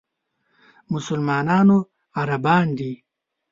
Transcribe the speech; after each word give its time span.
مسلمانانو 0.91 1.77
عربان 2.19 2.67
دي. 2.77 2.91